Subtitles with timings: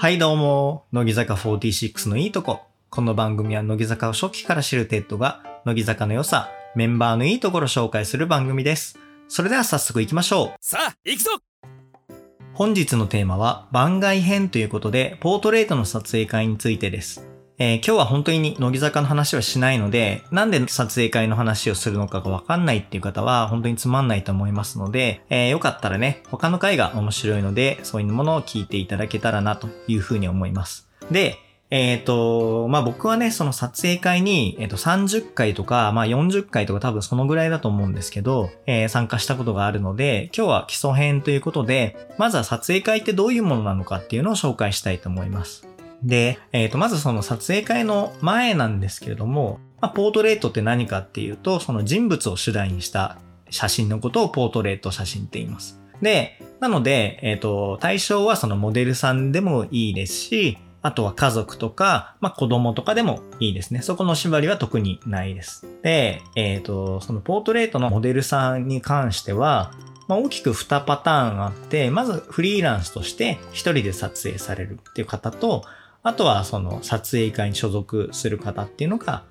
[0.00, 2.62] はいどうも、乃木坂46のいいとこ。
[2.88, 8.98] この番組は乃木坂を初期から知るテッドが、乃木坂の良さ、メンバーのいいところを紹介する番組です。
[9.28, 10.56] それでは早速行きましょう。
[10.62, 11.32] さあ行くぞ
[12.54, 17.29] 本日のテーマは番外編ということで、ポートレートの撮影会についてです。
[17.62, 30.88] えー今日は本当に乃木坂の話はしないので、なんで撮影会の話をするのかがわかんないっていう方は本当につまんないと思いますので、えーよかったらね、他の回が面白いので、そういうものを聞いていただけたらなというふうに思います。
[31.10, 31.36] で、
[31.68, 45.69] えっ、と、まあ、僕はね、その撮影会に、えっ、と、30回とか、まあ、40回とか多分そのぐらいだと思うんですけど、えー参加したことがあるので、今日は基礎編ということで、まずは撮影会ってどういうものなのかっていうのを紹介したいと思います。
[46.02, 53.18] で、えっ、と、まずその撮影会の前なんですけれども、まあ、ポートレートって何かっていうと、その人物を主題にした
[53.50, 55.80] 写真のことをポートレート写真って言います。
[56.00, 63.82] で、なので、えっ、と、対象はそのモデルさんでもいいですし、あとは家族とか、まあ、子供とかでもいいですね。
[63.82, 65.66] そこの縛りは特にないです。
[65.82, 69.72] で、えっ、と、そのポートレートのモデルさんに関しては、
[70.08, 75.64] まあ、大きく2パターンあって、まずフリーランスとして一人で撮影されるっていう方と、
[76.02, 79.24] あとはその撮影会に所属する方っていうのが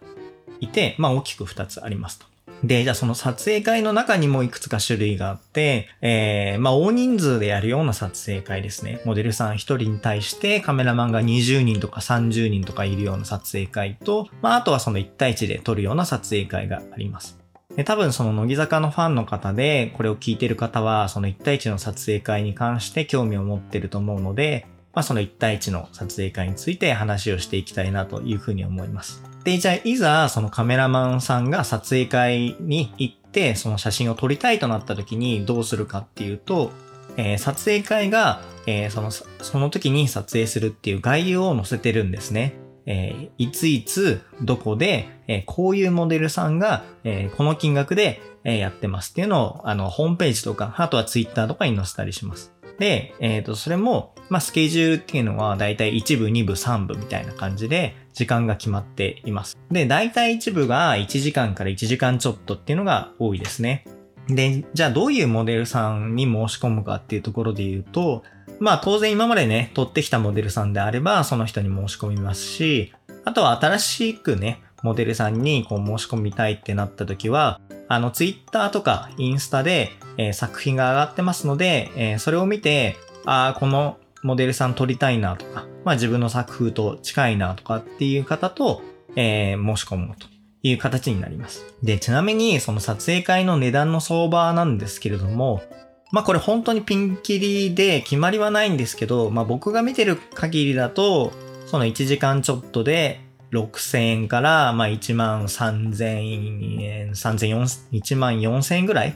[0.59, 2.25] いて、まあ大きく2つありますと。
[2.63, 9.01] で、じゃあその撮影会の中にもいくつか種類があって、えー、まあ大人数でやるような撮影会ですね。
[9.05, 17.39] モデルさん1人に対してカメラマンが20人とか30人とかいるような撮影会と、まああとはその1対1で撮るような撮影会があります。
[17.75, 29.23] で多分その乃木坂のファンの方でこれを聞いてる方はその1対1の撮影会に関して興味を持ってると思うので、まあその1対1の撮影会について話をしていきたいなというふうに思います。
[29.43, 36.71] で、じゃあいざそのカメラマンさんが撮影会に行ってその写真を撮りたいとなった時にどうするかっていうと、
[37.17, 42.53] えー撮影会が、えーその、その時に撮影するっていう概要を載せてるんですね。
[42.85, 52.53] えーいついつ、どこで、えこういうモデルさんが、えこの金額で、えやってますっていうのを、あの、ホームページとか、あとはツイッターとかに載せたりします。
[52.79, 59.57] で、えっ、と、それも、まあ、スケジュールっていうのは、だいたい1部、2部、3部みたいな感じで、時間が決まっています。
[59.71, 63.85] で、だいたい1部が1時間から1時間ちょっとっていうのが多いですね。
[64.27, 68.23] で、じゃあどういうモデルさんに申し込むかっていうところで言うと、
[68.59, 72.93] まあ当然今までね、撮ってきたモデルさんであれば、その人に申し込みますし、
[73.25, 77.59] あとは新しくね、モデルさんにこう申し込みたいってなった時は、
[77.89, 82.95] あのツイッターとかインスタで、えー作品が上がってますので、えーそれを見て、
[83.25, 88.81] ああ、このモデルさん撮りたいなとか、まあ自分の作風と近いなとかっていう方と、
[89.15, 90.27] えー申し込むと
[90.61, 91.65] いう形になります。
[91.81, 95.63] で、ちなみにその撮影会の値段の相場なんですけれども、
[96.11, 101.33] まあこれ本当にピンキリで決まりはないんですけど、まあ僕が見てる限りだと、
[101.65, 103.21] その1時間ちょっとで
[103.51, 109.15] 6000円から、まあ1万3000円、3000、1万4000円ぐらい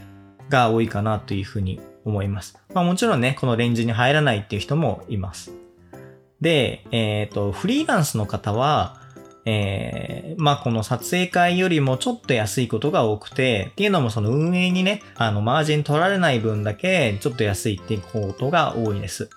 [0.49, 2.57] が多いかなというふうに思います。
[2.73, 5.51] まあもちろんね、このレンジに入らないっていう人もいます。
[6.41, 9.01] で、えっ、と、フリーランスの方は、
[9.45, 19.29] えーまあこの撮影会よりもちょっと安いことが多くて、っていうのもその運営にね、あの、マージン取られない分だけちょっと安いっていうことが多いです。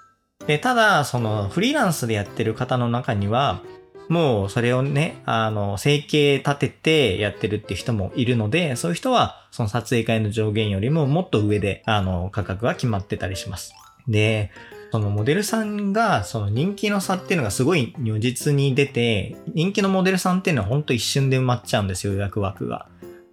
[0.46, 3.62] で、ただ、そのフリーランスでやってる方の中には、
[4.08, 13.74] もうそれをね、あの、生計立ててやってるって人もいるので、そういう人はその撮影会の上限よりももっと上で、あの、価格が決まってたりします。
[14.08, 14.50] で、
[14.92, 22.86] そのモデルさんが、その人気の差っていうのがすごい如実に出て、人気のモデルさんっていうのはほんと一瞬で埋まっちゃうんですよ、予約枠が。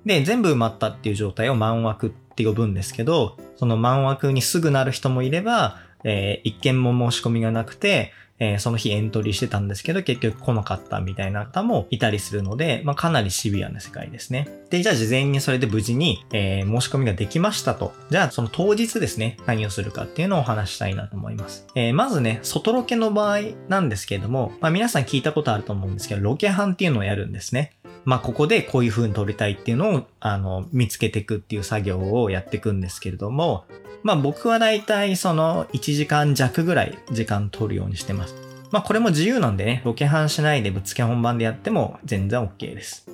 [0.05, 14.47] で、全部埋まったっていう状態を満枠って呼ぶんですけど、その満枠にすぐなる人もいれば、えー一件も申し込みがなくて、えーその日エントリーしてたんですけど、結局来なかったみたいな方もいたりするので、まあ、かなりシビアな世界ですね。
[14.69, 17.93] で、じゃあ事前にそれで無事に、えー申し込みができましたと。
[18.09, 21.67] じゃあその当日ですね、何をするかっていうのをお話したいなと思います。
[21.75, 23.39] えーまずね、外ロケの場合
[23.69, 27.73] なんですけれども、まあ、皆さん聞いたことあると思うんですけど、ロケハンっていうのをやるんですね。
[28.05, 33.65] まあ、ここでこういう風に撮りたいっていうのを、あの、見つけていくっていう作業をやっていくんですけれども、
[34.03, 38.35] まあ、僕はだいたいその1時間弱ぐらい時間取るようにしてます。
[38.71, 43.07] まあ、これも自由なんでね、ロケハンしないでぶっつけ本番でやっても全然 OK です。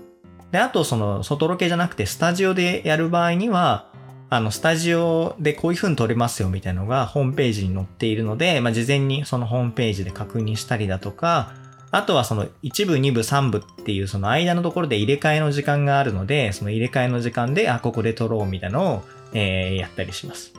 [0.51, 3.89] で、あとその、外ロケじゃなくてスタジオでやる場合には、
[4.31, 11.53] あの、スタジオでこういう風に撮れますよみたいなのがホームページに載っているので、まあ、事前にそのホームページで確認したりだとか、
[11.91, 19.03] あとはその1部、2部、3部っていうその間のところで入れ替えの時間があるので、その入れ替えの時間で、あ、ここで撮ろうみたいなのを、
[19.33, 20.53] えーやったりします。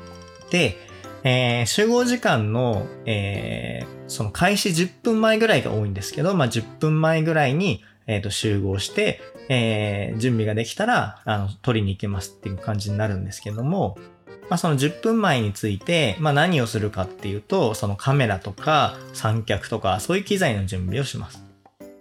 [0.50, 0.76] で、
[1.22, 13.98] えー、集合時間の、えー、その開始10分前ぐらいが多いんですけど、まあ、10分前ぐらいに、え、ー、と、集合して、えー、準備ができたら、あの、取りに行けますっていう感じになるんですけども、
[14.50, 21.42] まあ、その10分前について、まあ、何をするかっていうと、そのカメラとか三脚とか、そういう機材の準備をします。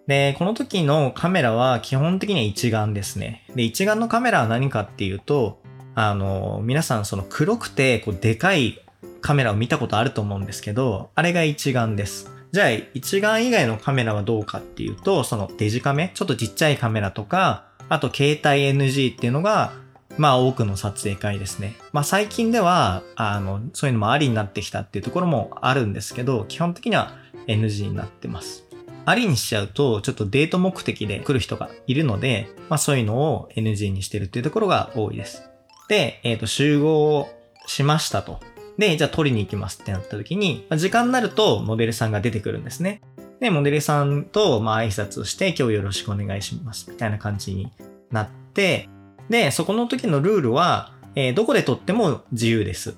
[0.07, 3.45] で、この時のカメラは基本的には一眼ですね。
[3.55, 5.61] で、一眼のカメラは何かっていうと、
[5.93, 8.81] あの、皆さんその黒くて、こう、でかい
[9.21, 12.31] カメラを見たことあると思うんですけど、あれが一眼です。
[12.51, 19.73] じゃあ、一眼以外のカメラはどうかっていうと、そのデジカメ、ちょっとちっちゃいカメラとか、あと携帯 NG っていうのが、
[20.17, 21.75] まあ多くの撮影会ですね。
[21.91, 27.13] まあ最近では、あの、そういうのもありになってきたっていうところもあるんですけど、基本的には
[27.47, 28.65] NG になってます。
[29.05, 35.49] ありにしちゃうと、ちょっとデート目的で来る人がいるので、まあそういうのを NG にしてるっていうところが多いです。
[35.87, 37.29] で、えっ、ー、と、集合
[37.65, 38.39] しましたと。
[38.77, 43.01] で、じゃあ撮りに行きますってなった時に、まあ、時間になるとモデルさんが出てくるんですね。
[43.41, 46.89] で、モデルさんと、まあ、挨拶をして、今日よろしくお願いします。
[46.89, 47.71] みたいな感じに
[48.11, 48.89] なって、
[49.29, 52.95] で、そこの時のルールは、えー、どこで撮っても自由です。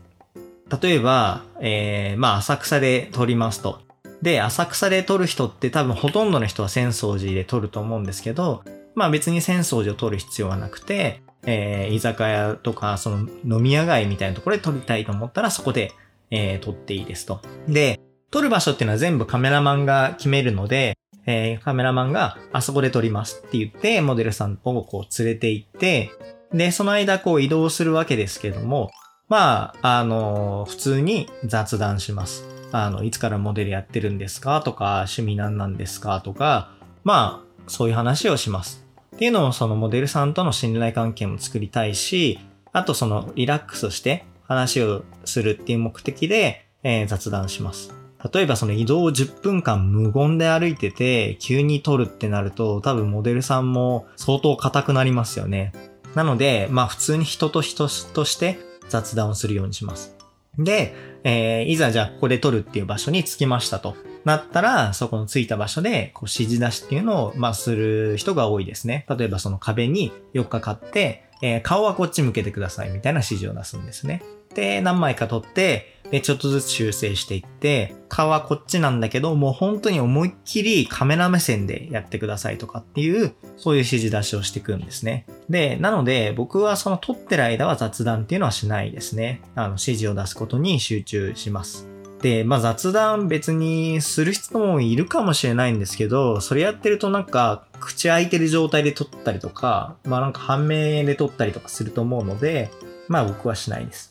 [0.81, 3.81] 例えば、えー、まあ、浅草で撮りますと。
[4.22, 8.63] で、浅草で撮る人って多分ほとんどの人は浅草寺で撮ると思うんですけど、
[8.95, 15.92] まあ別に浅草寺を撮る必要はなくて、えー、居酒屋とか、その飲み屋街みたいなところで撮りたいと思ったらそこで、
[16.30, 17.42] えー、撮っていいですと。
[17.68, 18.00] で、
[18.30, 20.95] 撮る場所っていうのは全部カメラマンが決めるので、
[21.25, 26.12] えー、カメラマンがあそこで撮りますって言って、モデルさんをこう連れて行って、
[26.53, 28.91] で、その間こう移動するわけですけども、
[29.29, 32.45] まあ、あのー、普通に雑談します。
[32.73, 36.71] あの、いつからモデルやってるんですかとか、趣味何なんですかとか、
[37.03, 38.85] まあ、そういう話をします。
[39.15, 42.39] っていうのをそのモデルさんとの信頼関係も作りたいし、
[42.74, 48.00] あとそのリラックスして話をするっていう目的で、えー、雑談します。
[48.33, 55.73] 例えばその移動を10分間無言で歩いてて、急に撮るってなると、多分モデルさんも相当硬くなりますよね。
[56.15, 58.59] なので、まあ普通に人と人として
[58.89, 60.15] 雑談をするようにします。
[60.57, 63.95] で、えー、いざじゃあここで撮るっていう場所に着きましたと。
[64.24, 69.06] なったら、そこの着いた場所で、こう指示出しっていうのを、まあ、する人が多いですね。
[69.09, 74.21] 例えばその壁に4日かって、えー、顔はこっち向けてくださいみたいな指示を出すんですね。
[74.53, 85.25] で、何枚か撮って、で、ちょっとずつ修正していって、顔はこっちなんだけど、もう本当に思いっきりカメラ目線でやってくださいとかっていう、そういう指示出しをしていくんですね。
[85.50, 89.42] で、なので、僕はその撮ってる間は雑談っていうのはしないですね。
[89.56, 91.88] あの、指示を出すことに集中します。
[92.22, 102.69] で、まあ雑談別にする人もいるかもしれないんですけど、それやってるとなんか口開いてる状態で撮ったりとか、まあなんか半面で撮ったりとかすると思うので、
[103.08, 104.11] まあ僕はしないです。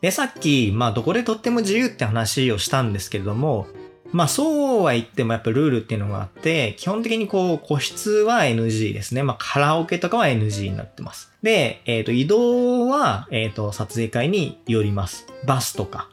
[0.00, 3.66] で、さっき、まあどこで撮っても自由って話をしたんですけれども、
[4.12, 9.22] まあそうは言ってもやっぱルールっていうのがあって、基本的にこう個室は NG ですね。
[9.22, 11.30] まあカラオケとかは NG になってます。
[11.42, 15.26] で、えっ、ー、と移動は、えっ、ー、と撮影会によります。
[15.46, 16.08] バスとか、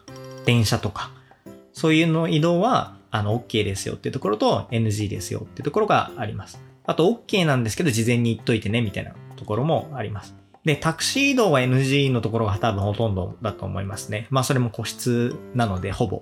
[0.45, 1.11] 電車とか、
[1.73, 6.59] そういうの移動は、あの、OK ですよっていうところと NG ですよっていうところがあります。
[6.85, 10.35] あと、OK なんですけど、事前に言っといてね、みたいなところもあります。
[10.67, 14.27] で、タクシー移動は NG のところが多分ほとんどだと思いますね。
[14.29, 16.21] まあ、それも個室なので、ほぼ。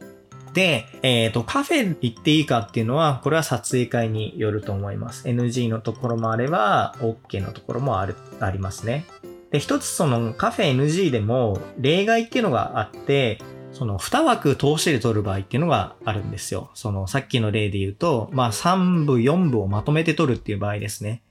[0.53, 5.27] で、えっ、ー、と、カフェ行っていいかっていうのは、これは撮影会によると思います。
[5.27, 9.05] NG のところもあれば、OK のところもある、ありますね。
[9.49, 13.39] で、一つそのカフェ NG でも例外っていうのがあって、
[13.71, 16.69] その2枠通しで取る場合っていうのがあるんですよ。
[16.75, 21.23] そのさっきの例で言うと、まあ3部、4部をまとめて取るっていう場合ですね。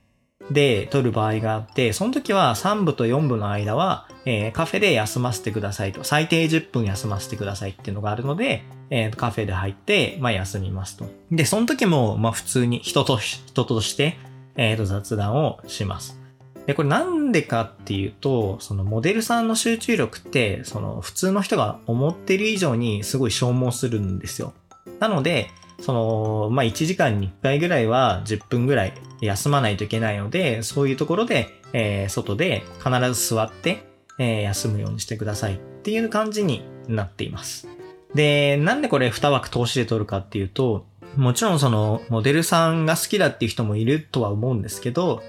[0.51, 6.03] で、取る場合があって、その時は3部と4部の間は、えー、カフェで休ませてくださいと。
[6.03, 11.05] 最低10分休ませてくださいっていうのがあるので、えー、カフェで入って、まあ休みますと。
[11.31, 14.17] で、その時も、まあ普通に人と、人として、
[14.55, 16.19] え、ー、と雑談をします。
[16.65, 24.53] で、これなんでかっていうと、そのモデルさんの集中力って、その普通の人が思ってる以上にすごい消耗するんですよ。
[24.99, 33.85] なので、その、まあ、1時間に1回ぐらいは10分ぐらい休まないといけないので、そういうところで、えー、外で必ず座って、
[34.17, 37.67] えー、休むようにしてくださいっていう感じになっています。
[38.13, 45.21] で、なんでこれ2枠通しで撮るかっていうと、もちろんそのモデルさんが好きだっていう人もいるとは思うんですけど、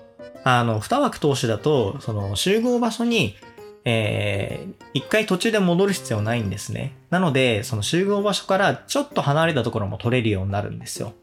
[0.45, 3.35] あの、二枠投資だと、その集合場所に、
[3.89, 6.97] えー、一回途中で戻る必要ないんですね。
[7.09, 11.15] なので、その集合場所からちょっと離れたところも取れるようになるんですよ。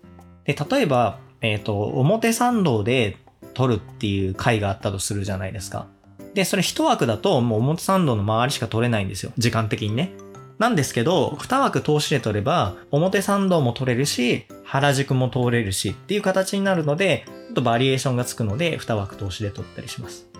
[0.46, 3.18] で、例えば、えっ、ー、と、表参道で
[3.54, 5.88] 取るっていう回があったとするじゃないですか。
[6.34, 9.34] で、それ一枠だともう表参道の周りしか取れないんですよ。
[9.38, 10.14] 時間的にね。
[10.58, 20.33] なんですけど、2枠通しで取れば、表参道も取れるし、原宿も通れるしっていう形になるので、ちょっとバリエーションがつくので、2枠通しで取ったりします。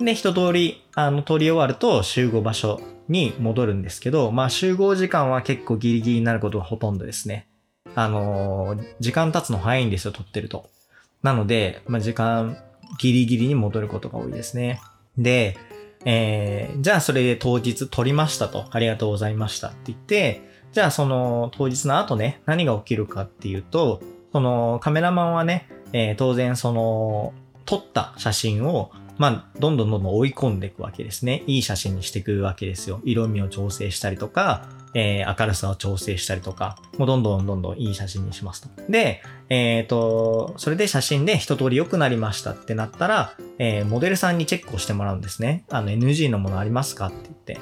[0.00, 7.48] で、一通り、あの、通り終わると集合場所に戻るんですけど、まあ集合時間は結構ギリギリになることがほとんどですね。
[7.94, 10.70] あのー、時間経つの早いんですよ、撮ってると。
[11.22, 12.58] なので、まあ時間
[12.98, 14.80] ギリギリに戻ることが多いですね。
[15.16, 15.56] で、
[16.04, 24.00] えー、じゃあそれで当日撮りましたと、ありがとうございましたって言って、じゃあその当日の後ね、何が起きるかっていうと、
[24.32, 27.32] そのカメラマンはね、えー、当然その
[27.64, 31.42] 撮った写真をまあ、どんどんどんどん追い込んでいくわけですね。
[31.46, 33.00] いい写真にしていくわけですよ。
[33.04, 38.68] 色味を調整したりとか、えー、明るさを調整したりとか、もうどんどんどんどんいい写真にしますと。
[38.88, 45.64] で、えっ、ー、と、それで写真で一通り良くなりましたってなったら、えー、モデルさんにチェックをしてもらうんですね。
[45.70, 47.58] あの、NG のものありますかって言って。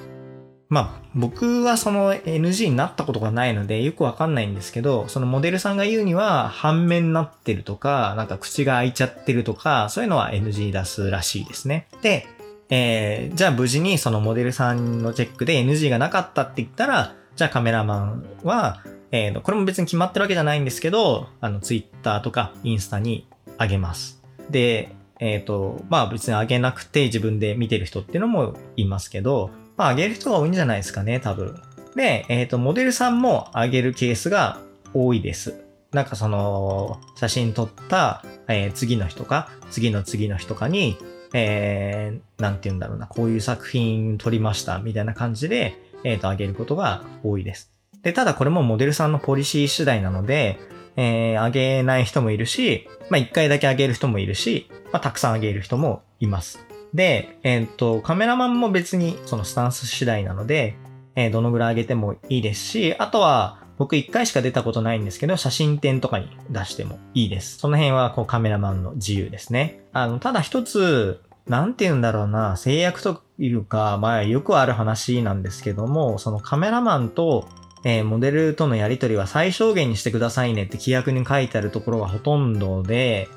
[0.69, 11.87] まあ、僕はその NG になったことがないのでよくわかんないんですけど、そのモデルさんが言うには半面になってるとか、なんか口が開いちゃってるとか、そういうのは NG 出すらしいですね。
[12.03, 12.27] で、
[12.69, 18.83] えー、じゃあ無事にそのモデルさんのチェックで NG がなかったって言ったら、じゃあカメラマンは、
[19.13, 23.29] えー、これも別に決まってるわけじゃないんですけど、あの、Twitter とかインスタに
[23.61, 24.21] 上げます。
[24.51, 31.61] で、えっ、ー、と、まあ別に上げなくて自分で見てる人っていうのもいますけど、まあ、上げる人が多いんじゃないですかね、多分。
[31.95, 34.59] で、えっ、ー、と、モデルさんも上げるケースが
[34.95, 35.63] 多いです。
[35.93, 40.97] なんかその、写真撮った、えー、次の日とか、次の次の日とかに、
[41.33, 47.73] えー、なんて言うんだろうな、こういう作品撮りました、みたいな感じで、えっ、ー、と、上げることが多いです。
[48.03, 50.59] で、ただこれもモデルさんのポリシー次第なので、
[50.97, 56.66] えー、上げない人もいるし、まあ、一回だけ上げる人もいるし、まあ、たくさん上げる人もいます。
[56.97, 60.77] で、えっ、と、カメラマンも別にそのスタンス次第なので、
[61.15, 67.59] えー、どのぐらい上げてもいいですし、あとは、僕一回しか出たことないんですけど、写真展とかに出してもいいです。
[67.59, 69.81] その辺はこうカメラマンの自由ですね。
[69.93, 77.49] あの、ただ一つ、なんて言うんだろうな、制約というか、まあよくある話なんですけども、そのカメラマンと、
[77.85, 83.29] えー、モデルとのやりとりは最小限にしてくださいねって規約に書いてあるところがほとんどで、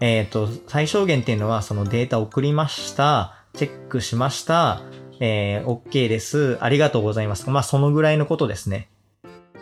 [0.00, 4.82] えっ、ー、と、最小限っていうのは、そのデータ送りました、チェックしました、
[5.20, 7.48] えー、OK です、ありがとうございます。
[7.50, 8.88] まあ、そのぐらいのことですね。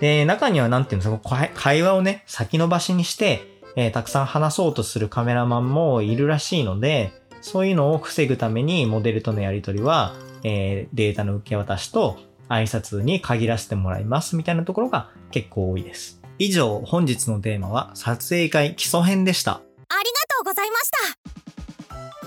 [0.00, 16.20] で、中にはなんていうんですか、会話をね、先延ばしにして、えー、たくさん話そうとするカメラマンもいるらしいので、そういうのを防ぐためにモデルとのやりとりは、えー、データの受け渡しと挨拶に限らせてもらいますみたいなところが結構多いです。
[16.38, 19.60] 以上、本日のテーマは撮影会基礎編でした。
[19.60, 20.21] う
[20.52, 20.90] ございまし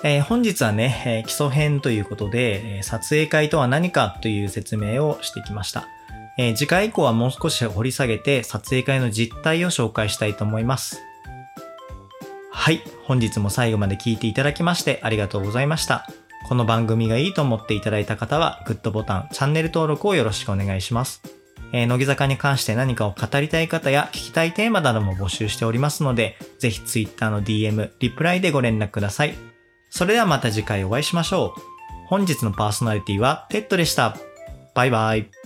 [0.01, 0.07] た。
[0.07, 5.87] えー、本日はね、えー、基礎編ということで、え、撮影会とは何かという説明をしてきました。
[6.37, 11.01] え次回以降はもう少し掘り下げて撮影会の実態を紹介したいと思います。
[12.51, 16.09] はい、本日も最後まで聞いていただきましてありがとうございました。
[16.49, 21.21] この番組がいいと思っていただいた方は、グッドボタン、チャンネル登録をよろしくお願いします。
[21.71, 29.35] え、乃木坂に関して何かを語りたい方や聞きたいテーマなども募集しておりますので、ぜひ Twitter の DM、リプライでご連絡ください。
[29.89, 31.61] それではまた次回お会いしましょう。
[32.07, 34.17] 本日のパーソナリティはテッドでした。
[34.73, 35.44] バイバイ。